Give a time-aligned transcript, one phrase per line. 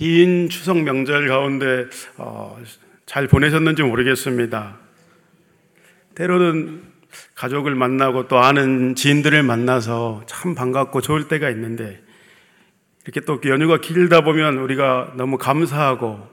[0.00, 2.58] 긴 추석 명절 가운데 어,
[3.04, 4.78] 잘 보내셨는지 모르겠습니다.
[6.14, 6.84] 때로는
[7.34, 12.02] 가족을 만나고 또 아는 지인들을 만나서 참 반갑고 좋을 때가 있는데
[13.04, 16.26] 이렇게 또 연휴가 길다 보면 우리가 너무 감사하고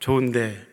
[0.00, 0.66] 좋은데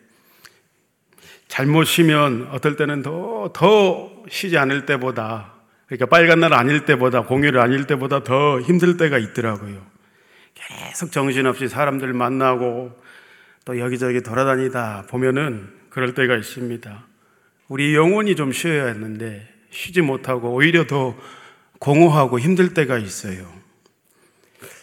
[1.46, 5.52] 잘못 쉬면 어떨 때는 더, 더 쉬지 않을 때보다
[5.86, 9.93] 그러니까 빨간 날 아닐 때보다 공휴일 아닐 때보다 더 힘들 때가 있더라고요.
[10.54, 12.98] 계속 정신없이 사람들 만나고
[13.64, 17.04] 또 여기저기 돌아다니다 보면은 그럴 때가 있습니다.
[17.68, 21.16] 우리 영혼이 좀 쉬어야 했는데 쉬지 못하고 오히려 더
[21.78, 23.46] 공허하고 힘들 때가 있어요.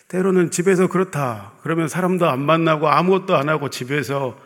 [0.08, 1.54] 때로는 집에서 그렇다.
[1.62, 4.38] 그러면 사람도 안 만나고 아무것도 안 하고 집에서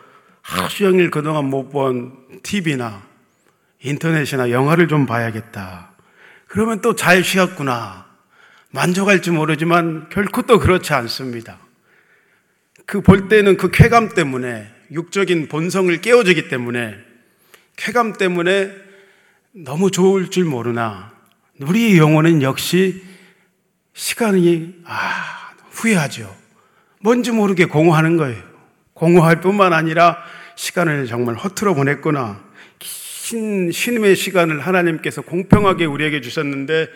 [0.42, 3.02] 하루 종일 그동안 못 본 TV나
[3.82, 5.90] 인터넷이나 영화를 좀 봐야겠다.
[6.46, 8.05] 그러면 또 잘 쉬었구나.
[8.76, 11.58] 만족할지 모르지만 결코 또 그렇지 않습니다.
[12.84, 16.94] 그 볼 때는 그 쾌감 때문에 육적인 본성을 깨워주기 때문에
[17.76, 18.70] 쾌감 때문에
[19.52, 21.12] 너무 좋을 줄 모르나
[21.60, 23.02] 우리 영혼은 역시
[23.94, 26.36] 시간이 아 후회하죠.
[27.00, 28.42] 뭔지 모르게 공허하는 거예요.
[28.92, 30.18] 공허할 뿐만 아니라
[30.54, 32.44] 시간을 정말 허투루 보냈구나.
[32.80, 36.88] 신, 신임의 시간을 하나님께서 공평하게 우리에게 주셨는데,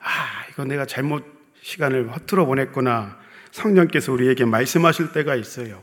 [0.00, 1.24] 아, 이거 내가 잘못
[1.62, 3.18] 시간을 허투루 보냈구나.
[3.50, 5.82] 성령께서 우리에게 말씀하실 때가 있어요.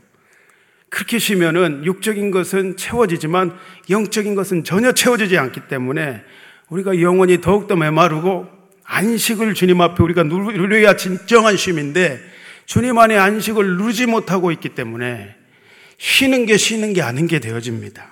[0.88, 3.56] 그렇게 쉬면은 육적인 것은 채워지지만
[3.88, 6.22] 영적인 것은 전혀 채워지지 않기 때문에
[6.68, 8.46] 우리가 영원히 더욱더 메마르고
[8.84, 12.20] 안식을 주님 앞에 우리가 누려야 진정한 쉼인데
[12.66, 15.34] 주님 안에 안식을 누리지 못하고 있기 때문에
[15.96, 18.10] 쉬는 게 쉬는 게 아닌 게 되어집니다.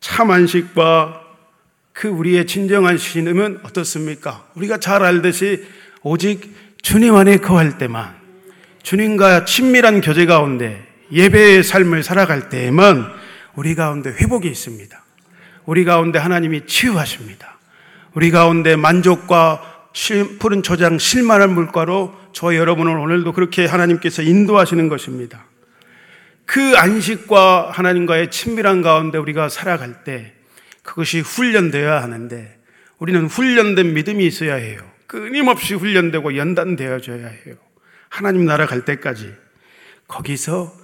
[0.00, 1.21] 참 안식과
[1.92, 4.46] 그 우리의 진정한 쉬는 어떻습니까?
[4.54, 5.64] 우리가 잘 알듯이
[6.02, 8.14] 오직 주님 안에 거할 때만
[8.82, 13.12] 주님과 친밀한 교제 가운데 예배의 삶을 살아갈 때에만
[13.54, 15.02] 우리 가운데 회복이 있습니다.
[15.66, 17.58] 우리 가운데 하나님이 치유하십니다.
[18.14, 19.62] 우리 가운데 만족과
[20.38, 25.44] 푸른 초장 실만한 물가로 저 여러분을 오늘도 그렇게 하나님께서 인도하시는 것입니다.
[26.46, 30.32] 그 안식과 하나님과의 친밀한 가운데 우리가 살아갈 때
[30.82, 32.58] 그것이 훈련되어야 하는데
[32.98, 34.80] 우리는 훈련된 믿음이 있어야 해요.
[35.06, 37.56] 끊임없이 훈련되고 연단되어져야 해요.
[38.08, 39.32] 하나님 나라 갈 때까지
[40.06, 40.74] 거기서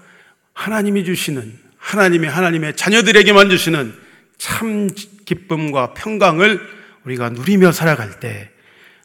[0.53, 3.95] 하나님이 주시는 하나님이 하나님의 자녀들에게만 주시는
[4.37, 4.89] 참
[5.25, 6.61] 기쁨과 평강을
[7.05, 8.51] 우리가 누리며 살아갈 때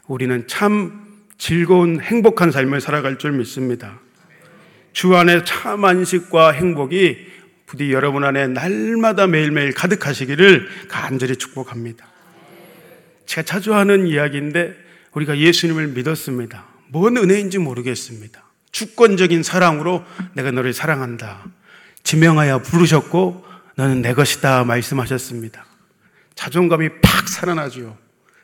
[0.07, 1.03] 우리는 참
[1.37, 3.99] 즐거운 행복한 삶을 살아갈 줄 믿습니다.
[4.93, 7.32] 주 안에 참 안식과 행복이
[7.73, 12.05] 부디 여러분 안에 날마다 매일매일 가득하시기를 간절히 축복합니다.
[13.25, 14.75] 제가 자주 하는 이야기인데
[15.13, 16.67] 우리가 예수님을 믿었습니다.
[16.89, 18.43] 뭔 은혜인지 모르겠습니다.
[18.71, 21.45] 주권적인 사랑으로 내가 너를 사랑한다.
[22.03, 23.43] 지명하여 부르셨고
[23.75, 25.65] 너는 내 것이다 말씀하셨습니다.
[26.35, 27.97] 자존감이 팍 살아나죠.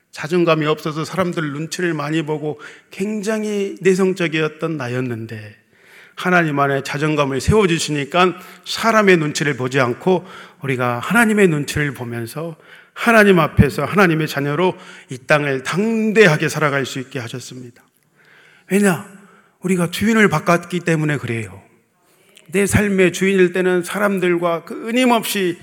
[0.10, 5.56] 자존감이 없어서 사람들 눈치를 많이 보고 굉장히 내성적이었던 나였는데
[6.20, 8.36] 하나님 안에 자존감을 세워주시니까
[8.66, 10.28] 사람의 눈치를 보지 않고
[10.62, 12.58] 우리가 하나님의 눈치를 보면서
[12.94, 14.78] 하나님 앞에서 하나님의 자녀로
[15.10, 17.82] 이 땅을 당대하게 살아갈 수 있게 하셨습니다.
[18.70, 19.08] 왜냐?
[19.62, 21.62] 우리가 주인을 바꿨기 때문에 그래요.
[22.48, 25.58] 내 삶의 주인일 때는 사람들과 끊임없이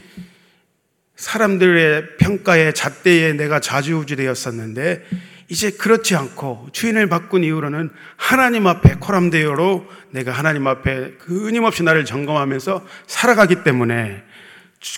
[1.16, 5.04] 사람들의 평가에 잣대에 내가 자주우지되었었는데
[5.48, 12.86] 이제 그렇지 않고 주인을 바꾼 이후로는 하나님 앞에 코람데어로 내가 하나님 앞에 끊임없이 나를 점검하면서
[13.06, 14.22] 살아가기 때문에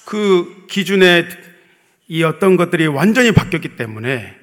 [0.04, 1.28] 그 기준에
[2.08, 4.34] 이 어떤 것들이 완전히 바뀌었기 때문에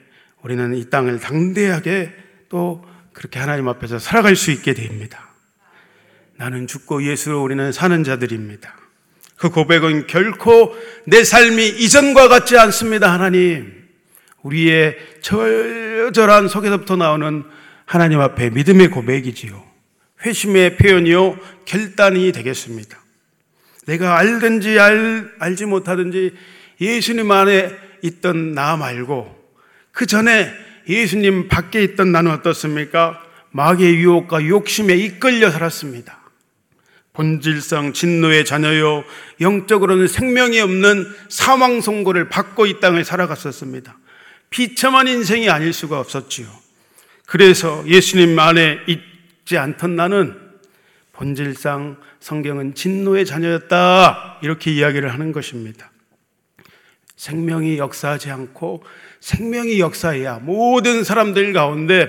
[0.42, 2.14] 우리는 이 땅을 당대하게
[2.50, 5.34] 또 그렇게 하나님 앞에서 살아갈 수 있게 됩니다.
[6.38, 8.76] 나는 죽고 예수로 우리는 사는 자들입니다.
[9.38, 13.85] 그 고백은 결코 내 삶이 이전과 같지 않습니다, 하나님.
[14.46, 17.44] 우리의 절절한 속에서부터 나오는
[17.86, 19.64] 하나님 앞에 믿음의 고백이지요.
[20.24, 22.98] 회심의 표현이요, 결단이 되겠습니다.
[23.88, 26.34] 내가 알든지 알, 알지 못하든지
[26.80, 27.72] 예수님 안에
[28.04, 29.36] 있던 나 말고
[29.92, 30.52] 그 전에
[30.88, 33.22] 예수님 밖에 있던 나는 어떻습니까?
[33.52, 36.20] 마귀의 유혹과 욕심에 이끌려 살았습니다.
[37.14, 39.04] 본질상 진노의 자녀요,
[39.42, 43.98] 영적으로는 생명이 없는 사망 선고를 받고 이 땅을 살아갔었습니다.
[44.56, 46.48] 비참한 인생이 아닐 수가 없었지요.
[47.26, 50.34] 그래서 예수님 안에 있지 않던 나는
[51.12, 54.40] 본질상 성경은 진노의 자녀였다.
[54.42, 55.92] 이렇게 이야기를 하는 것입니다.
[57.18, 58.86] 생명이 역사하지 않고
[59.20, 62.08] 생명이 역사해야 모든 사람들 가운데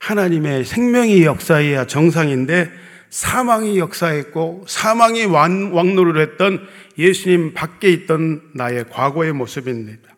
[0.00, 2.70] 하나님의 생명이 역사해야 정상인데
[3.10, 6.66] 사망이 역사했고 사망이 왕노를 했던
[6.96, 10.13] 예수님 밖에 있던 나의 과거의 모습입니다.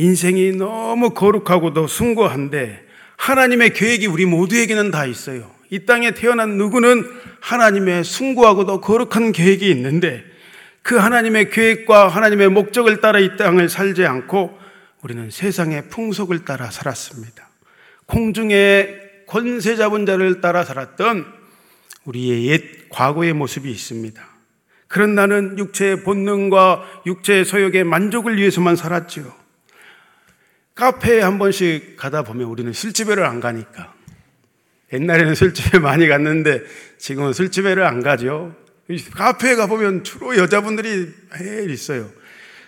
[0.00, 2.86] 인생이 너무 거룩하고도 숭고한데
[3.18, 5.50] 하나님의 계획이 우리 모두에게는 다 있어요.
[5.68, 7.04] 이 땅에 태어난 누구는
[7.40, 10.24] 하나님의 숭고하고도 거룩한 계획이 있는데
[10.80, 14.58] 그 하나님의 계획과 하나님의 목적을 따라 이 땅을 살지 않고
[15.02, 17.50] 우리는 세상의 풍속을 따라 살았습니다.
[18.06, 21.26] 공중의 권세 잡은 자를 따라 살았던
[22.06, 24.28] 우리의 옛 과거의 모습이 있습니다.
[24.88, 29.39] 그런 나는 육체의 본능과 육체의 소욕의 만족을 위해서만 살았지요.
[30.80, 33.92] 카페에 한 번씩 가다 보면 우리는 술집에를 안 가니까.
[34.94, 36.62] 옛날에는 술집에 많이 갔는데
[36.96, 38.56] 지금은 술집에를 안 가죠.
[39.12, 42.10] 카페에 가보면 주로 여자분들이 매일 있어요.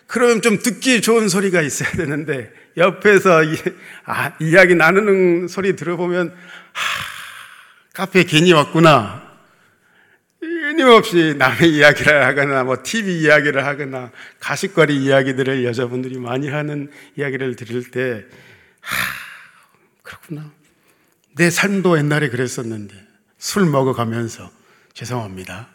[0.06, 3.56] 그러면 좀 듣기 좋은 소리가 있어야 되는데 옆에서 이,
[4.04, 6.34] 아, 이야기 나누는 소리 들어보면 하,
[7.94, 9.31] 카페에 괜히 왔구나.
[10.72, 14.10] 끊임없이 남의 이야기를 하거나 뭐 TV 이야기를 하거나
[14.40, 18.24] 가십거리 이야기들을 여자분들이 많이 하는 이야기를 들을 때
[18.80, 18.96] 하,
[20.02, 20.50] 그렇구나.
[21.36, 22.94] 내 삶도 옛날에 그랬었는데
[23.36, 24.50] 술 먹어가면서
[24.94, 25.68] 죄송합니다.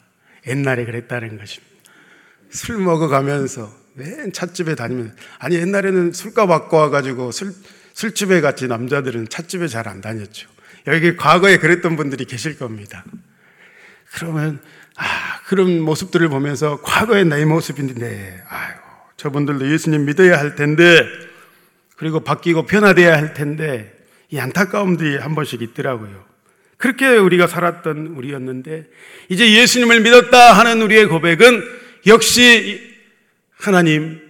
[0.47, 1.75] 옛날에 그랬다는 것입니다.
[2.49, 7.53] 술 먹어가면서 맨 찻집에 다니면 아니 옛날에는 술값 받고 와가지고 술
[7.93, 10.49] 술집에 갔지 남자들은 찻집에 잘 안 다녔죠.
[10.87, 13.03] 여기 과거에 그랬던 분들이 계실 겁니다.
[14.13, 14.59] 그러면
[14.97, 18.73] 아 그런 모습들을 보면서 과거의 내 모습인데 아유
[19.15, 21.03] 저분들도 예수님 믿어야 할 텐데
[21.95, 23.93] 그리고 바뀌고 변화돼야 할 텐데
[24.29, 26.25] 이 안타까움들이 한 번씩 있더라고요.
[26.77, 28.85] 그렇게 우리가 살았던 우리였는데
[29.29, 31.63] 이제 예수님을 믿었다 하는 우리의 고백은
[32.05, 32.95] 역시
[33.57, 34.21] 하나님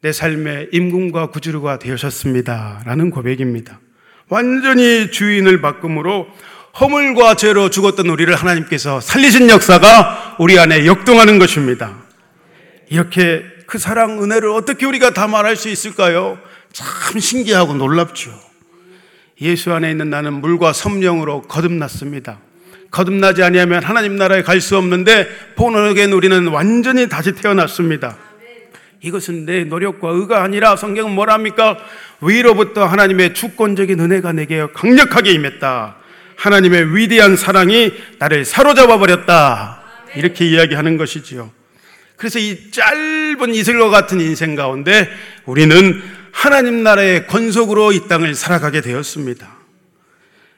[0.00, 2.82] 내 삶의 임금과 구주가 되셨습니다.
[2.86, 3.80] 라는 고백입니다.
[4.28, 6.26] 완전히 주인을 바꿈으로
[6.78, 11.96] 허물과 죄로 죽었던 우리를 하나님께서 살리신 역사가 우리 안에 역동하는 것입니다.
[12.88, 16.38] 이렇게 그 사랑 은혜를 어떻게 우리가 다 말할 수 있을까요?
[16.72, 18.30] 참 신기하고 놀랍죠.
[19.40, 22.38] 예수 안에 있는 나는 물과 성령으로 거듭났습니다.
[22.90, 28.16] 거듭나지 아니하면 하나님 나라에 갈 수 없는데 본원에겐 우리는 완전히 다시 태어났습니다.
[29.02, 31.78] 이것은 내 노력과 의가 아니라 성경은 뭐랍니까?
[32.20, 35.96] 위로부터 하나님의 주권적인 은혜가 내게 강력하게 임했다.
[36.40, 39.82] 하나님의 위대한 사랑이 나를 사로잡아 버렸다.
[40.16, 41.52] 이렇게 이야기하는 것이지요.
[42.16, 45.08] 그래서 이 짧은 이슬과 같은 인생 가운데
[45.44, 46.02] 우리는
[46.32, 49.54] 하나님 나라의 권속으로 이 땅을 살아가게 되었습니다.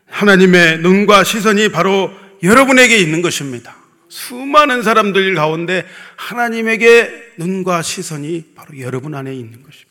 [0.07, 2.13] 하나님의 눈과 시선이 바로
[2.45, 3.77] 여러분에게 있는 것입니다.
[4.09, 5.85] 수많은 사람들 가운데
[6.15, 9.91] 하나님에게 눈과 시선이 바로 여러분 안에 있는 것입니다.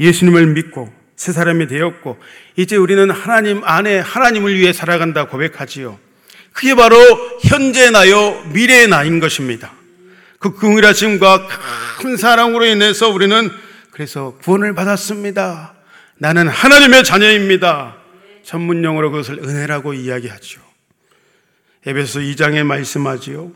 [0.00, 2.18] 예수님을 믿고 새 사람이 되었고
[2.56, 5.98] 이제 우리는 하나님 안에 하나님을 위해 살아간다 고백하지요.
[6.52, 6.98] 그게 바로
[7.42, 9.72] 현재 나요 미래의 나인 것입니다.
[10.38, 11.48] 그 긍휼하심과
[12.02, 13.50] 큰 사랑으로 인해서 우리는
[13.90, 15.74] 그래서 구원을 받았습니다.
[16.18, 17.96] 나는 하나님의 자녀입니다.
[18.42, 20.60] 전문용어로 그것을 은혜라고 이야기하죠.
[21.86, 23.50] 에베소 2장에 말씀하지요.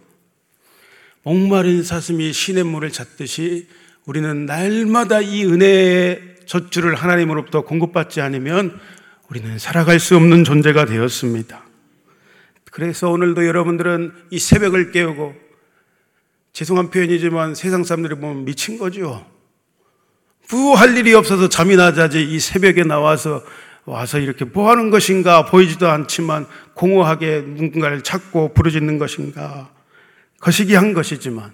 [1.22, 3.68] 목마른 사슴이 신의 물을 찾듯이
[4.06, 8.80] 우리는 날마다 이 은혜의 젖줄을 하나님으로부터 공급받지 않으면
[9.28, 11.62] 우리는 살아갈 수 없는 존재가 되었습니다.
[12.72, 15.34] 그래서 오늘도 여러분들은 이 새벽을 깨우고
[16.54, 19.24] 죄송한 표현이지만 세상 사람들이 보면 미친 거죠.
[20.48, 23.44] 부할 일이 없어서 잠이나 자지 이 새벽에 나와서
[23.84, 29.70] 와서 이렇게 뭐 하는 것인가 보이지도 않지만 공허하게 누군가를 찾고 부르짖는 것인가
[30.40, 31.52] 거시기 한 것이지만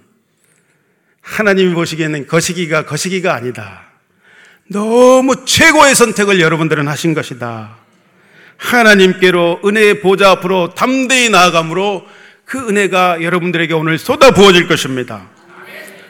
[1.21, 3.94] 하나님이 보시기에는 거시기가 거시기가 아니다.
[4.71, 7.77] 너무 최고의 선택을 여러분들은 하신 것이다.
[8.57, 12.07] 하나님께로 은혜의 보좌 앞으로 담대히 나아감으로
[12.45, 15.29] 그 은혜가 여러분들에게 오늘 쏟아 부어질 것입니다.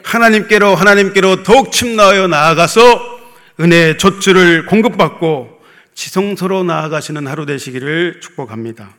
[0.03, 3.19] 하나님께로 하나님께로 더욱 침나어 나아가서
[3.59, 5.61] 은혜의 젖줄을 공급받고
[5.93, 8.89] 지성소로 나아가시는 하루 되시기를 축복합니다.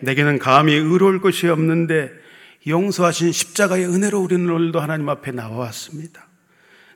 [0.00, 2.10] 내게는 감히 의로울 것이 없는데
[2.66, 6.26] 용서하신 십자가의 은혜로 우리는 오늘도 하나님 앞에 나와왔습니다.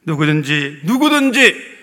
[0.07, 1.78] 누구든지 누구든지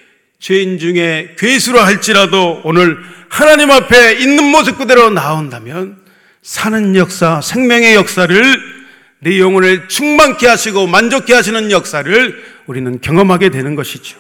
[0.46, 3.00] 죄인 중에 괴수라 할지라도 오늘
[3.30, 5.98] 하나님 앞에 있는 모습 그대로 나온다면
[6.44, 8.62] 사는 역사, 생명의 역사를
[9.22, 14.20] 내 영혼을 충만케 하시고 만족케 하시는 역사를 우리는 경험하게 되는 것이죠.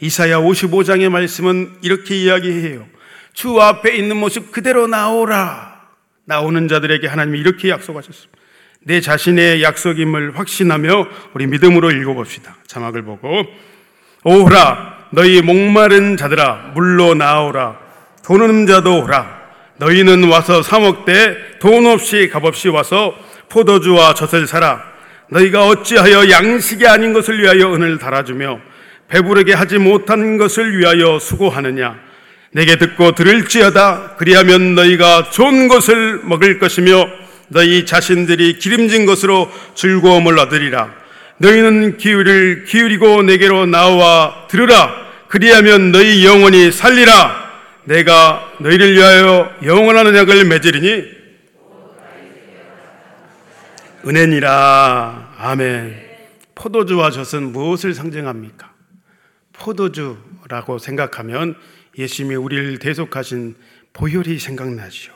[0.00, 2.88] 이사야 55장의 말씀은 이렇게 이야기해요.
[3.32, 5.80] 주 앞에 있는 모습 그대로 나오라.
[6.24, 8.36] 나오는 자들에게 하나님이 이렇게 약속하셨습니다.
[8.80, 12.56] 내 자신의 약속임을 확신하며 우리 믿음으로 읽어봅시다.
[12.66, 13.44] 자막을 보고
[14.24, 17.76] 오라 너희 목마른 자들아 물로 나오라
[18.24, 19.40] 도는 자도 오라
[19.78, 23.14] 너희는 와서 사 먹되 돈 없이 값없이 와서
[23.48, 24.82] 포도주와 젖을 사라.
[25.30, 28.60] 너희가 어찌하여 양식이 아닌 것을 위하여 은을 달아주며
[29.08, 31.96] 배부르게 하지 못한 것을 위하여 수고하느냐?
[32.52, 34.16] 내게 듣고 들을지어다.
[34.18, 37.08] 그리하면 너희가 좋은 것을 먹을 것이며
[37.48, 40.92] 너희 자신들이 기름진 것으로 즐거움을 얻으리라.
[41.40, 45.08] 너희는 기울을 기울이고 내게로 나와 들으라.
[45.28, 47.50] 그리하면 너희 영혼이 살리라.
[47.84, 51.20] 내가 너희를 위하여 영원한 언약을 맺으리니
[54.06, 55.34] 은혜니라.
[55.38, 56.10] 아멘.
[56.54, 58.74] 포도주와 젖은 무엇을 상징합니까?
[59.54, 61.56] 포도주라고 생각하면
[61.96, 63.56] 예수님이 우리를 대속하신
[63.94, 65.14] 보혈이 생각나죠.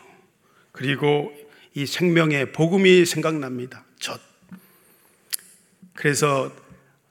[0.73, 1.33] 그리고
[1.75, 3.85] 이 생명의 복음이 생각납니다.
[3.99, 4.34] 젖.
[5.95, 6.51] 그래서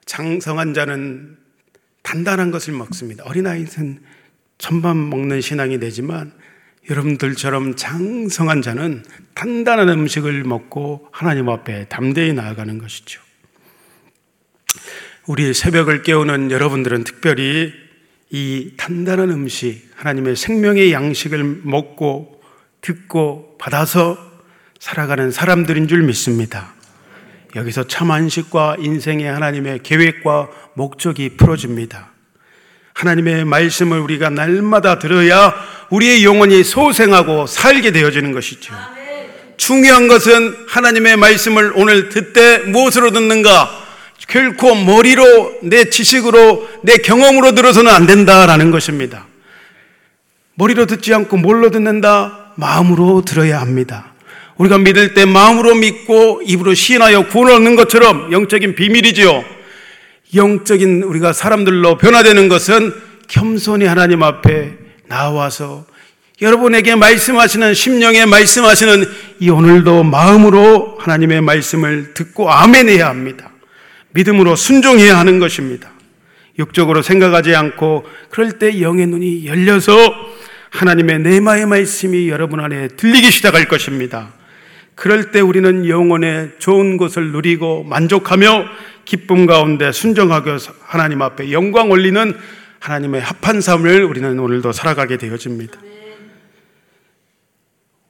[0.06, 1.36] 장성한 자는
[2.02, 3.24] 단단한 것을 먹습니다.
[3.24, 4.00] 어린아이는
[4.58, 6.32] 천만 먹는 신앙이 되지만
[6.90, 9.02] 여러분들처럼 장성한 자는
[9.34, 13.22] 단단한 음식을 먹고 하나님 앞에 담대히 나아가는 것이죠.
[15.26, 17.72] 우리 새벽을 깨우는 여러분들은 특별히
[18.30, 22.42] 이 단단한 음식, 하나님의 생명의 양식을 먹고
[22.82, 24.18] 듣고 받아서
[24.78, 26.73] 살아가는 사람들인 줄 믿습니다.
[27.56, 32.10] 여기서 참 안식과 인생의 하나님의 계획과 목적이 풀어집니다.
[32.94, 35.54] 하나님의 말씀을 우리가 날마다 들어야
[35.90, 38.74] 우리의 영혼이 소생하고 살게 되어지는 것이죠.
[39.56, 43.82] 중요한 것은 하나님의 말씀을 오늘 듣되 무엇으로 듣는가?
[44.26, 49.26] 결코 머리로 내 지식으로 내 경험으로 들어서는 안 된다라는 것입니다.
[50.54, 52.52] 머리로 듣지 않고 뭘로 듣는다?
[52.56, 54.13] 마음으로 들어야 합니다.
[54.56, 59.44] 우리가 믿을 때 마음으로 믿고 입으로 시인하여 구원을 얻는 것처럼 영적인 비밀이지요.
[60.34, 62.92] 영적인 우리가 사람들로 변화되는 것은
[63.28, 64.72] 겸손히 하나님 앞에
[65.06, 65.86] 나와서
[66.40, 69.04] 여러분에게 말씀하시는 심령에 말씀하시는
[69.40, 73.50] 이 오늘도 마음으로 하나님의 말씀을 듣고 아멘해야 합니다.
[74.10, 75.90] 믿음으로 순종해야 하는 것입니다.
[76.58, 79.92] 육적으로 생각하지 않고 그럴 때 영의 눈이 열려서
[80.70, 84.32] 하나님의 내마의 말씀이 여러분 안에 들리기 시작할 것입니다.
[84.94, 88.64] 그럴 때 우리는 영혼의 좋은 것을 누리고 만족하며
[89.04, 92.36] 기쁨 가운데 순정하고 하나님 앞에 영광 올리는
[92.78, 95.80] 하나님의 합한 삶을 우리는 오늘도 살아가게 되어집니다.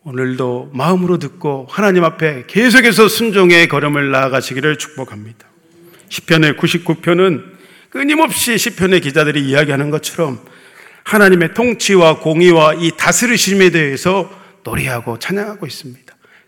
[0.02, 5.46] 오늘도 마음으로 듣고 하나님 앞에 계속해서 순종의 걸음을 나아가시기를 축복합니다.
[6.10, 7.54] 시편의 99편은
[7.88, 10.40] 끊임없이 시편의 기자들이 이야기하는 것처럼
[11.04, 14.30] 하나님의 통치와 공의와 이 다스리심에 대해서
[14.64, 16.03] 노래하고 찬양하고 있습니다.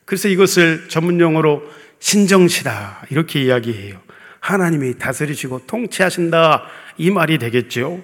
[0.06, 1.62] 그래서 이것을 전문 용어로
[1.98, 4.00] 신정시다 이렇게 이야기해요.
[4.40, 6.62] 하나님이 다스리시고 통치하신다
[6.96, 8.02] 이 말이 되겠죠.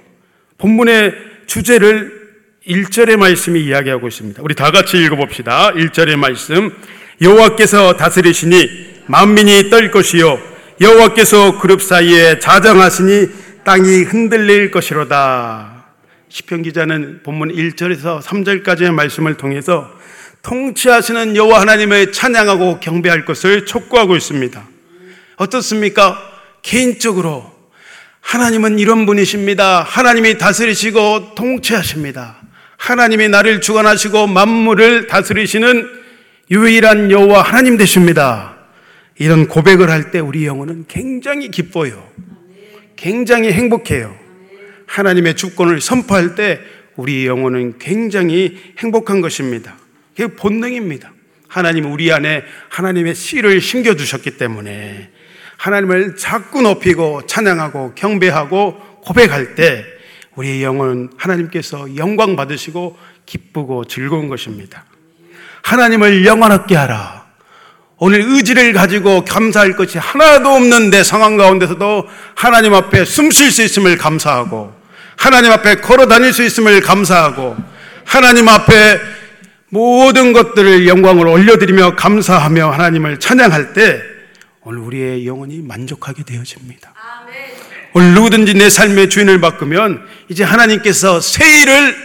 [0.59, 1.14] 본문의
[1.47, 2.21] 주제를
[2.66, 4.42] 1절의 말씀이 이야기하고 있습니다.
[4.42, 5.73] 우리 다 같이 읽어봅시다.
[5.73, 6.76] 1절의 말씀.
[7.21, 10.40] 여호와께서 다스리시니 만민이 떨 것이요
[10.80, 15.85] 여호와께서 그룹 사이에 자정하시니 땅이 흔들릴 것이로다.
[16.28, 19.88] 시편 기자는 본문 1절에서 3절까지의 말씀을 통해서
[20.42, 24.68] 통치하시는 여호와 하나님을 찬양하고 경배할 것을 촉구하고 있습니다.
[25.37, 26.18] 어떻습니까?
[26.62, 27.50] 개인적으로
[28.20, 29.82] 하나님은 이런 분이십니다.
[29.82, 32.37] 하나님이 다스리시고 통치하십니다.
[32.76, 35.88] 하나님이 나를 주관하시고 만물을 다스리시는
[36.50, 38.56] 유일한 여호와 하나님 되십니다.
[39.18, 42.08] 이런 고백을 할 때 우리 영혼은 굉장히 기뻐요.
[42.96, 44.14] 굉장히 행복해요.
[44.87, 46.61] 하나님의 주권을 선포할 때
[46.96, 49.76] 우리 영혼은 굉장히 행복한 것입니다.
[50.16, 51.12] 그게 본능입니다.
[51.49, 55.11] 하나님 우리 안에 하나님의 씨를 심겨 주셨기 때문에
[55.57, 59.85] 하나님을 자꾸 높이고 찬양하고 경배하고 고백할 때
[60.35, 64.85] 우리의 영은 하나님께서 영광 받으시고 기쁘고 즐거운 것입니다.
[65.62, 67.23] 하나님을 영원하게 하라.
[67.99, 73.62] 오늘 의지를 가지고 감사할 것이 하나도 없는 내 상황 가운데서도 하나님 앞에 숨 쉴 수
[73.62, 74.75] 있음을 감사하고
[75.16, 77.57] 하나님 앞에 걸어 다닐 수 있음을 감사하고
[78.04, 79.00] 하나님 앞에
[79.73, 84.02] 모든 것들을 영광을 올려드리며 감사하며 하나님을 찬양할 때
[84.61, 86.93] 오늘 우리의 영혼이 만족하게 되어집니다.
[87.95, 91.97] 오늘 누구든지 내 삶의 주인을 바꾸면 이제 하나님께서 새 일을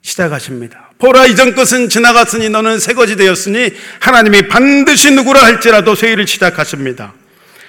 [0.00, 0.92] 시작하십니다.
[0.96, 3.70] 보라 이전 것은 지나갔으니 너는 새 것이 되었으니
[4.00, 7.12] 하나님이 반드시 누구라 할지라도 새 일을 시작하십니다.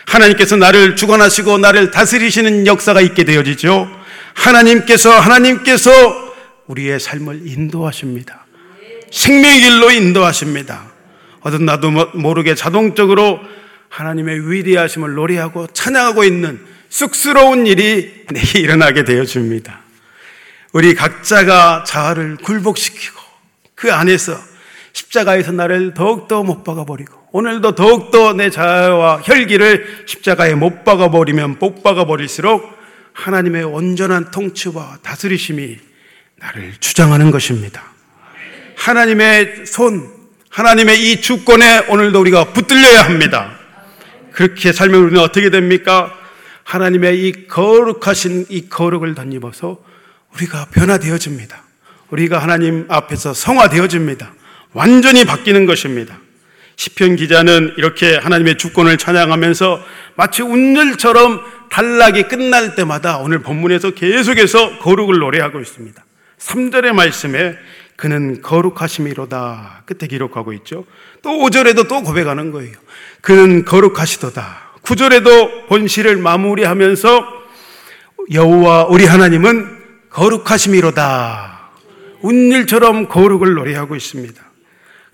[0.05, 3.89] 하나님께서 나를 주관하시고 나를 다스리시는 역사가 있게 되어지죠.
[4.33, 5.91] 하나님께서 하나님께서
[6.67, 8.44] 우리의 삶을 인도하십니다.
[9.15, 10.91] 생명의 길로 인도하십니다.
[11.39, 13.39] 어떤 나도 모르게 자동적으로
[13.87, 19.79] 하나님의 위대하심을 노래하고 찬양하고 있는 쑥스러운 일이 내게 일어나게 되어 줍니다.
[20.73, 23.15] 우리 각자가 자아를 굴복시키고
[23.73, 24.37] 그 안에서
[24.91, 32.69] 십자가에서 나를 더욱더 못 박아버리고 오늘도 더욱더 내 자아와 혈기를 십자가에 못 박아버리면 못 박아버릴수록
[33.13, 35.77] 하나님의 온전한 통치와 다스리심이
[36.37, 37.94] 나를 주장하는 것입니다.
[38.75, 40.09] 하나님의 손,
[40.49, 43.57] 하나님의 이 주권에 오늘도 우리가 붙들려야 합니다.
[44.31, 46.13] 그렇게 살면 우리는 어떻게 됩니까?
[46.63, 49.83] 하나님의 이 거룩하신 이 거룩을 덧입어서
[50.35, 51.63] 우리가 변화되어집니다.
[52.09, 54.33] 우리가 하나님 앞에서 성화되어집니다.
[54.73, 56.17] 완전히 바뀌는 것입니다.
[56.75, 59.81] 시편 기자는 이렇게 하나님의 주권을 찬양하면서
[60.15, 66.03] 마치 운율처럼 단락이 끝날 때마다 오늘 본문에서 계속해서 거룩을 노래하고 있습니다.
[66.39, 67.57] 3절의 말씀에
[67.95, 70.85] 그는 거룩하심이로다 끝에 기록하고 있죠.
[71.21, 72.73] 또 5절에도 또 고백하는 거예요.
[73.21, 74.65] 그는 거룩하시도다.
[74.83, 77.45] 9절에도 본시를 마무리하면서
[78.33, 81.69] 여호와 우리 하나님은 거룩하심이로다.
[82.21, 84.43] 운율처럼 거룩을 노래하고 있습니다.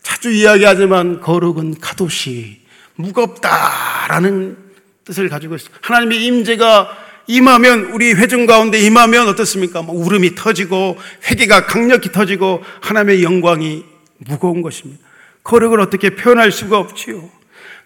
[0.01, 2.61] 자주 이야기하지만 거룩은 카도시
[2.95, 4.57] 무겁다라는
[5.05, 5.79] 뜻을 가지고 있습니다.
[5.81, 6.89] 하나님의 임재가
[7.28, 9.82] 임하면 우리 회중 가운데 임하면 어떻습니까?
[9.82, 10.98] 뭐 울음이 터지고
[11.30, 13.84] 회개가 강력히 터지고 하나님의 영광이
[14.18, 15.01] 무거운 것입니다.
[15.44, 17.30] 거룩을 어떻게 표현할 수가 없지요.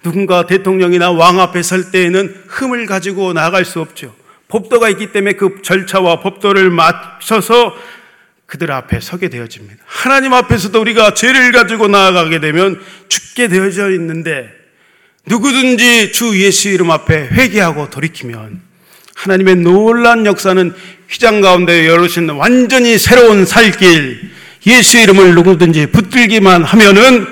[0.03, 4.13] 누군가 대통령이나 왕 앞에 설 때에는 흠을 가지고 나갈 수 없죠.
[4.47, 7.75] 법도가 있기 때문에 그 절차와 법도를 맞춰서
[8.45, 9.83] 그들 앞에 서게 되어집니다.
[9.85, 14.49] 하나님 앞에서도 우리가 죄를 가지고 나아가게 되면 죽게 되어져 있는데
[15.25, 18.61] 누구든지 주 예수 이름 앞에 회개하고 돌이키면
[19.15, 20.73] 하나님의 놀란 역사는
[21.09, 24.29] 휘장 가운데 열으신 완전히 새로운 살길
[24.67, 27.25] 예수 이름을 누구든지 붙들기만 하면은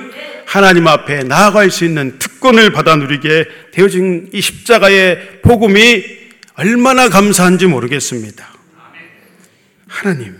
[0.45, 6.03] 하나님 앞에 나아갈 수 있는 특권을 받아 누리게 되어진 이 십자가의 복음이
[6.55, 8.47] 얼마나 감사한지 모르겠습니다.
[9.87, 10.35] 하나님,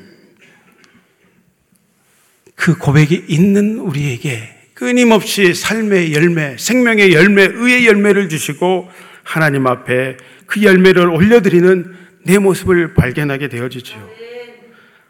[2.55, 8.89] 그 고백이 있는 우리에게 끊임없이 삶의 열매, 생명의 열매, 의의 열매를 주시고
[9.23, 14.09] 하나님 앞에 그 열매를 올려드리는 내 모습을 발견하게 되어지지요.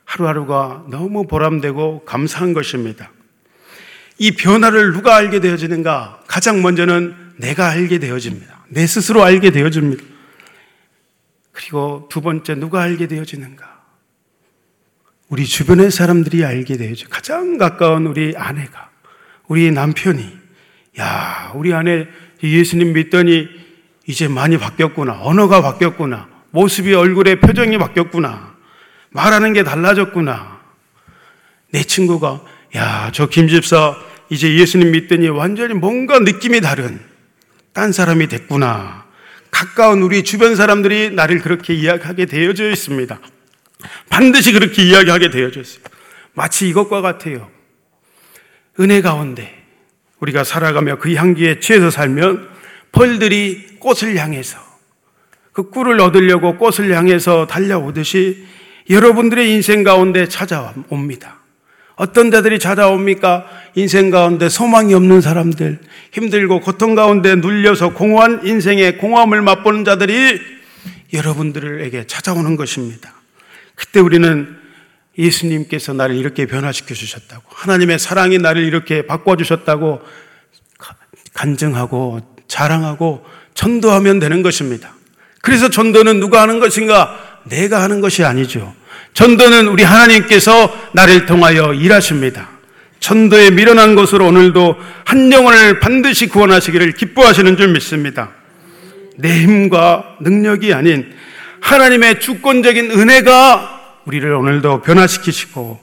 [0.06, 3.12] 하루하루가 너무 보람되고 감사한 것입니다.
[4.20, 6.24] 이 변화를 누가 알게 되어지는가?
[6.28, 8.66] 가장 먼저는 내가 알게 되어집니다.
[8.70, 10.04] 내 스스로 알게 되어집니다.
[11.52, 13.74] 그리고 두 번째 누가 알게 되어지는가?
[15.30, 17.08] 우리 주변의 사람들이 알게 되어져.
[17.10, 18.92] 가장 가까운 우리 아내가,
[19.48, 20.38] 우리 남편이,
[21.00, 22.08] 야, 우리 아내
[22.44, 23.63] 예수님 믿더니
[24.06, 25.20] 이제 많이 바뀌었구나.
[25.22, 26.28] 언어가 바뀌었구나.
[26.52, 28.54] 모습이 얼굴에 표정이 바뀌었구나.
[29.12, 30.60] 말하는 게 달라졌구나.
[31.72, 32.42] 내 친구가
[32.76, 33.96] 야, 저 김집사
[34.30, 37.00] 이제 예수님 믿더니 완전히 뭔가 느낌이 다른
[37.72, 39.06] 딴 사람이 됐구나.
[39.52, 43.20] 가까운 우리 주변 사람들이 나를 그렇게 이야기하게 되어져 있습니다.
[44.10, 45.84] 반드시 그렇게 이야기하게 되어져 있어요.
[46.34, 47.50] 마치 이것과 같아요.
[48.80, 49.64] 은혜 가운데
[50.20, 52.53] 우리가 살아가며 그 향기에 취해서 살면
[52.94, 54.58] 벌들이 꽃을 향해서
[55.52, 58.46] 그 꿀을 얻으려고 꽃을 향해서 달려오듯이
[58.90, 61.40] 여러분들의 인생 가운데 찾아옵니다.
[61.96, 63.46] 어떤 자들이 찾아옵니까?
[63.76, 65.80] 인생 가운데 소망이 없는 사람들,
[66.12, 70.42] 힘들고 고통 가운데 눌려서 공허한 인생의 공허함을 맛보는 자들이
[71.14, 73.14] 여러분들에게 찾아오는 것입니다.
[73.76, 74.58] 그때 우리는
[75.18, 80.02] 예수님께서 나를 이렇게 변화시켜 주셨다고, 하나님의 사랑이 나를 이렇게 바꿔 주셨다고
[81.34, 84.94] 간증하고 자랑하고 전도하면 되는 것입니다.
[85.42, 87.20] 그래서 전도는 누가 하는 것인가?
[87.44, 88.74] 내가 하는 것이 아니죠.
[89.14, 92.50] 전도는 우리 하나님께서 나를 통하여 일하십니다.
[93.00, 98.30] 전도에 미련한 것으로 오늘도 한 영혼을 반드시 구원하시기를 기뻐하시는 줄 믿습니다.
[99.18, 101.14] 내 힘과 능력이 아닌
[101.60, 105.80] 하나님의 주권적인 은혜가 우리를 오늘도 변화시키시고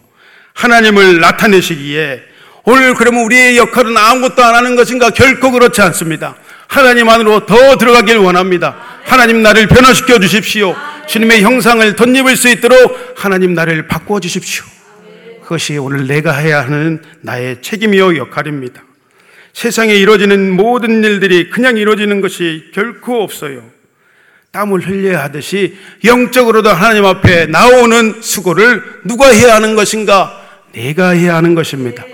[0.54, 2.22] 하나님을 나타내시기에
[2.64, 6.36] 오늘 그러면 우리의 역할은 아무것도 안 하는 것인가 결코 그렇지 않습니다.
[6.70, 8.76] 하나님 안으로 더 들어가길 원합니다.
[9.02, 10.76] 하나님 나를 변화시켜 주십시오.
[11.08, 14.64] 주님의 형상을 덧입을 수 있도록 하나님 나를 바꾸어 주십시오.
[15.42, 18.84] 그것이 오늘 내가 해야 하는 나의 책임이요 역할입니다.
[19.52, 23.64] 세상에 이루어지는 모든 일들이 그냥 이루어지는 것이 결코 없어요.
[24.52, 30.40] 땀을 흘려야 하듯이 영적으로도 하나님 앞에 나오는 수고를 누가 해야 하는 것인가?
[30.72, 32.04] 내가 해야 하는 것입니다.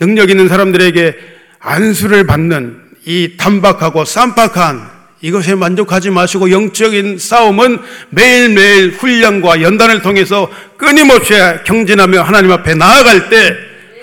[0.00, 1.16] 능력 있는 사람들에게
[1.60, 7.78] 안수를 받는 이 단박하고 쌈박한 이것에 만족하지 마시고 영적인 싸움은
[8.10, 11.34] 매일매일 훈련과 연단을 통해서 끊임없이
[11.64, 13.56] 경진하며 하나님 앞에 나아갈 때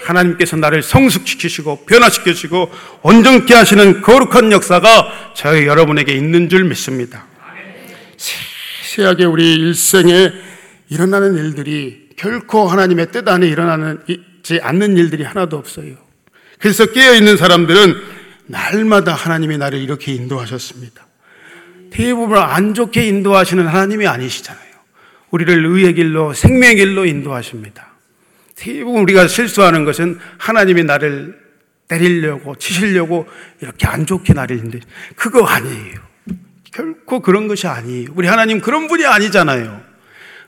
[0.04, 7.26] 하나님께서 나를 성숙시키시고 변화시키시고 온전케 하시는 거룩한 역사가 저희 여러분에게 있는 줄 믿습니다.
[8.18, 10.32] 세세하게 우리 일생에
[10.90, 14.00] 일어나는 일들이 결코 하나님의 뜻 안에 일어나는
[14.50, 15.94] 받지 않는 일들이 하나도 없어요.
[16.58, 17.96] 그래서 깨어있는 사람들은
[18.50, 21.06] 날마다 하나님이 나를 이렇게 인도하셨습니다.
[21.92, 24.70] 대부분 안 좋게 인도하시는 하나님이 아니시잖아요.
[25.32, 27.88] 우리를 의의 길로 생명의 길로 인도하십니다.
[28.56, 31.40] 대부분 우리가 실수하는 것은 하나님이 나를
[31.88, 33.28] 때리려고 치시려고
[33.62, 34.80] 이렇게 안 좋게 나를 인도
[35.16, 35.96] 그거 아니에요.
[36.72, 38.10] 결코 그런 것이 아니에요.
[38.16, 39.82] 우리 하나님 그런 분이 아니잖아요.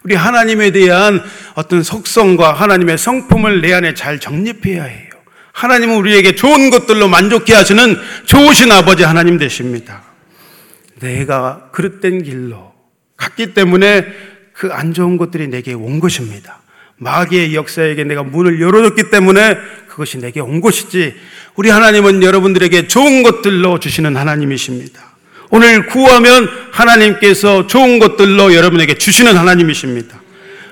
[0.04, 1.22] 우리 하나님에 대한
[1.54, 5.11] 어떤 속성과 하나님의 성품을 내 안에 잘 정립해야 해요.
[5.54, 10.04] 하나님은 우리에게 좋은 것들로 만족해 하시는 좋으신 아버지 하나님 되십니다.
[11.00, 12.74] 내가 그릇된 길로
[13.18, 14.06] 갔기 때문에
[14.54, 16.62] 그 안 좋은 것들이 내게 온 것입니다.
[16.98, 21.16] 마귀의 역사에게 내가 문을 열어줬기 때문에 그것이 내게 온 것이지
[21.56, 25.02] 우리 하나님은 여러분들에게 좋은 것들로 주시는 하나님이십니다.
[25.50, 30.22] 오늘 구하면 하나님께서 좋은 것들로 여러분에게 주시는 하나님이십니다.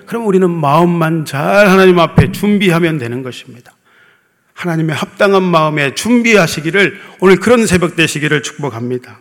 [0.06, 3.74] 그럼 우리는 마음만 잘 하나님 앞에 준비하면 되는 것입니다.
[4.60, 9.20] 하나님의 합당한 마음에 준비하시기를 오늘 그런 새벽 되시기를 축복합니다.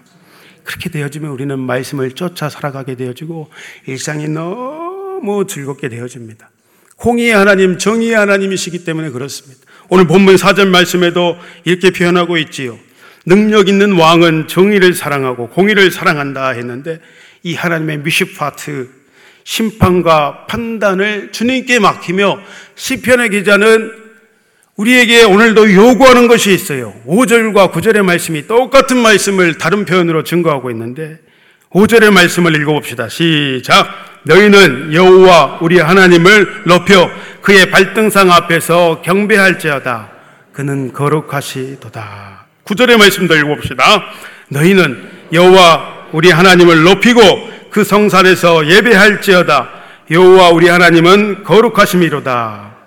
[0.64, 3.48] 그렇게 되어지면 우리는 말씀을 쫓아 살아가게 되어지고
[3.86, 6.50] 일상이 너무 즐겁게 되어집니다.
[6.96, 9.60] 공의의 하나님, 정의의 하나님이시기 때문에 그렇습니다.
[9.88, 12.76] 오늘 본문 사전 말씀에도 이렇게 표현하고 있지요.
[13.24, 16.98] 능력 있는 왕은 정의를 사랑하고 공의를 사랑한다 했는데
[17.44, 18.88] 이 하나님의 미시파트
[19.44, 22.40] 심판과 판단을 주님께 맡기며
[22.74, 24.07] 시편의 기자는
[24.78, 26.94] 우리에게 오늘도 요구하는 것이 있어요.
[27.04, 31.18] 5절과 9절의 말씀이 똑같은 말씀을 다른 표현으로 증거하고 있는데
[31.70, 33.08] 5절의 말씀을 읽어봅시다.
[33.08, 33.88] 시작.
[34.22, 37.10] 너희는 여호와 우리 하나님을 높여
[37.42, 40.10] 그의 발등상 앞에서 경배할지어다.
[40.52, 42.46] 그는 거룩하시도다.
[42.62, 43.84] 구절의 말씀도 읽어봅시다.
[44.48, 47.20] 너희는 여호와 우리 하나님을 높이고
[47.70, 49.70] 그 성산에서 예배할지어다.
[50.12, 52.77] 여호와 우리 하나님은 거룩하심이로다.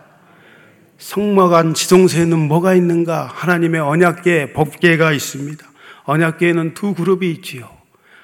[1.02, 3.26] 성막안 지성소에는 뭐가 있는가?
[3.34, 5.66] 하나님의 언약계, 법계가 있습니다.
[6.04, 7.68] 언약계에는 두 그룹이 있지요.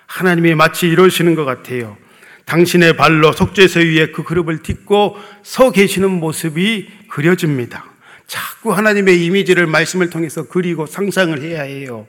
[0.06, 1.98] 하나님이 마치 이러시는 것 같아요.
[2.46, 7.84] 당신의 발로 속죄서 위에 그 그룹을 딛고 서 계시는 모습이 그려집니다.
[8.28, 12.06] 자꾸 하나님의 이미지를 말씀을 통해서 그리고 상상을 해야 해요.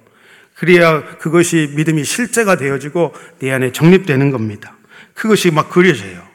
[0.55, 4.77] 그래야 그것이 믿음이 실제가 되어지고 내 안에 정립되는 겁니다.
[5.15, 6.28] 그것이 막 그려져요.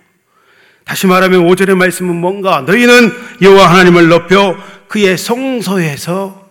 [0.85, 6.49] 다시 말하면 5절의 말씀은 뭔가 너희는 여호와 하나님을 높여 그의 성소에서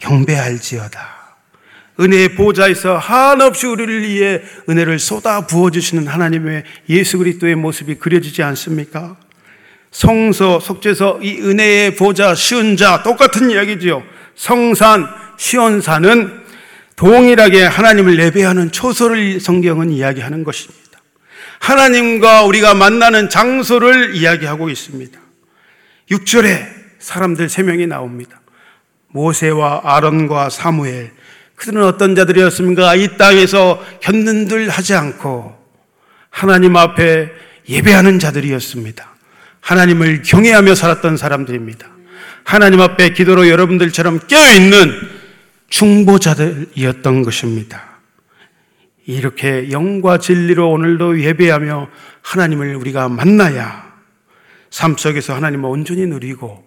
[0.00, 1.18] 경배할지어다.
[2.00, 9.16] 은혜의 보좌에서 한없이 우리를 위해 은혜를 쏟아 부어 주시는 하나님의 예수 그리스도의 모습이 그려지지 않습니까?
[9.90, 14.02] 성서, 속죄서, 이 은혜의 보좌, 시온자, 똑같은 이야기지요.
[14.36, 16.44] 성산, 시온산은
[16.94, 20.87] 동일하게 하나님을 예배하는 초소를 성경은 이야기하는 것입니다.
[21.60, 25.18] 하나님과 우리가 만나는 장소를 이야기하고 있습니다.
[26.10, 26.66] 6절에
[26.98, 28.40] 사람들 세 명이 나옵니다.
[29.08, 31.12] 모세와 아론과 사무엘.
[31.56, 32.94] 그들은 어떤 자들이었습니까?
[32.94, 35.56] 이 땅에서 견는들 하지 않고
[36.30, 37.30] 하나님 앞에
[37.68, 39.16] 예배하는 자들이었습니다.
[39.60, 41.88] 하나님을 경외하며 살았던 사람들입니다.
[42.44, 45.18] 하나님 앞에 기도로 여러분들처럼 깨어있는
[45.68, 47.87] 중보자들이었던 것입니다.
[49.08, 51.88] 이렇게 영과 진리로 오늘도 예배하며
[52.20, 53.90] 하나님을 우리가 만나야
[54.68, 56.66] 삶 속에서 하나님을 온전히 누리고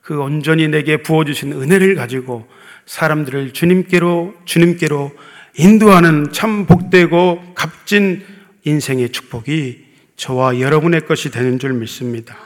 [0.00, 2.46] 그 온전히 내게 부어주신 은혜를 가지고
[2.86, 5.10] 사람들을 주님께로, 주님께로
[5.58, 8.24] 인도하는 참 복되고 값진
[8.62, 12.36] 인생의 축복이 저와 여러분의 것이 되는 줄 믿습니다.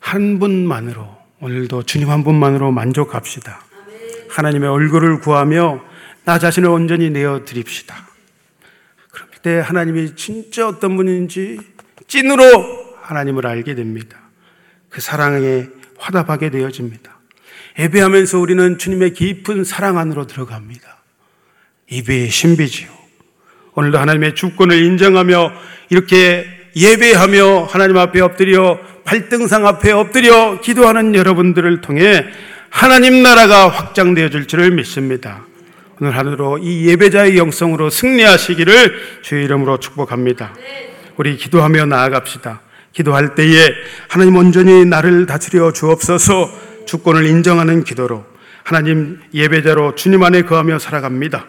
[0.00, 1.06] 한 분만으로
[1.40, 3.60] 오늘도 주님 한 분만으로 만족합시다.
[4.28, 5.84] 하나님의 얼굴을 구하며
[6.24, 8.13] 나 자신을 온전히 내어 드립시다.
[9.44, 11.58] 그때 하나님이 진짜 어떤 분인지
[12.08, 14.16] 찐으로 하나님을 알게 됩니다.
[14.88, 15.66] 그 사랑에
[15.98, 17.20] 화답하게 되어집니다.
[17.78, 21.02] 예배하면서 우리는 주님의 깊은 사랑 안으로 들어갑니다.
[21.92, 22.88] 예배의 신비지요.
[23.74, 25.52] 오늘도 하나님의 주권을 인정하며
[25.90, 32.24] 이렇게 예배하며 하나님 앞에 엎드려 발등상 앞에 엎드려 기도하는 여러분들을 통해
[32.70, 35.44] 하나님 나라가 확장되어질 줄을 믿습니다.
[36.00, 40.52] 오늘 하루로 이 예배자의 영성으로 승리하시기를 주의 이름으로 축복합니다.
[41.16, 42.60] 우리 기도하며 나아갑시다.
[42.92, 43.68] 기도할 때에
[44.08, 46.50] 하나님 온전히 나를 다스려 주옵소서
[46.86, 48.24] 주권을 인정하는 기도로
[48.62, 51.46] 하나님 예배자로 주님 안에 거하며 살아갑니다.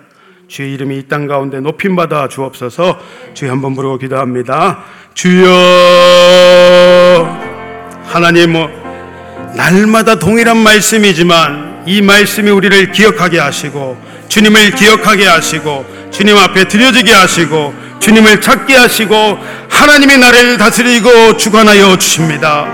[0.48, 3.00] 주의 이름이 이 땅 가운데 높임 받아 주옵소서
[3.34, 4.84] 주의 한번 부르고 기도합니다.
[5.16, 5.50] 주여
[8.06, 8.70] 하나님 뭐
[9.56, 17.74] 날마다 동일한 말씀이지만 이 말씀이 우리를 기억하게 하시고 주님을 기억하게 하시고 주님 앞에 드려지게 하시고
[18.00, 22.66] 주님을 찾게 하시고 하나님이 나를 다스리고 주관하여 주십니다.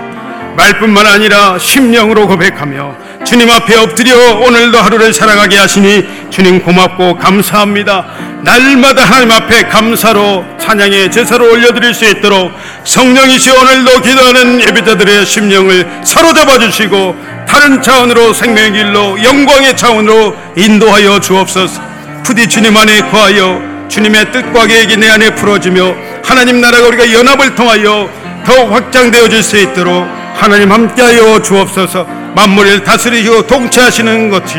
[0.56, 8.04] 말뿐만 아니라 심령으로 고백하며 주님 앞에 엎드려 오늘도 하루를 살아가게 하시니 주님 고맙고 감사합니다.
[8.42, 12.52] 날마다 하나님 앞에 감사로 찬양의 제사로 올려드릴 수 있도록
[12.84, 17.16] 성령이시 오늘도 기도하는 예배자들의 심령을 사로잡아 주시고
[17.52, 21.82] 다른 차원으로 생명의 길로 영광의 차원으로 인도하여 주옵소서.
[22.22, 28.08] 부디 주님 안에 거하여 주님의 뜻과 계획이 내 안에 풀어지며 하나님 나라가 우리가 연합을 통하여
[28.46, 34.56] 더욱 확장되어 질 수 있도록 하나님 함께하여 주옵소서 만물을 다스리시고 통치하시는 것이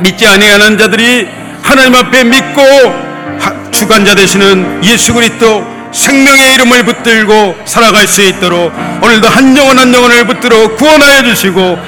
[0.00, 1.28] 믿지 아니하는 자들이
[1.62, 2.60] 하나님 앞에 믿고
[3.38, 9.94] 하- 주관자 되시는 예수 그리스도 생명의 이름을 붙들고 살아갈 수 있도록 오늘도 한 영혼 한
[9.94, 11.78] 영혼을 붙들어 구원하여 주시고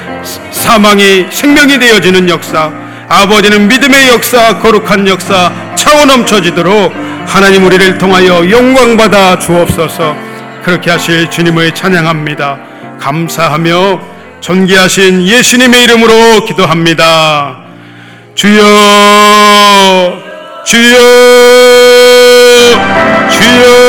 [0.53, 2.71] 사망이 생명이 되어지는 역사
[3.09, 6.93] 아버지는 믿음의 역사 거룩한 역사 차원 넘쳐지도록
[7.27, 10.17] 하나님 우리를 통하여 영광받아 주옵소서.
[10.63, 12.59] 그렇게 하실 주님을 찬양합니다.
[13.01, 14.01] 감사하며
[14.41, 17.59] 존귀하신 예수님의 이름으로 기도합니다.
[18.35, 18.63] 주여
[20.65, 20.99] 주여
[23.31, 23.84] 주여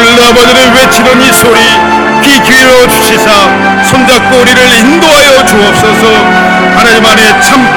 [0.00, 1.60] 올라버들을 외치던 이 소리
[2.22, 6.06] 귀 기울여 주시사 손잡고 우리를 인도하여 주옵소서.
[6.76, 7.74] 하나님 안에 참